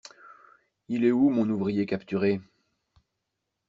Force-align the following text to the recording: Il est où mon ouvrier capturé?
Il 0.87 1.05
est 1.05 1.11
où 1.11 1.29
mon 1.29 1.47
ouvrier 1.47 1.85
capturé? 1.85 2.41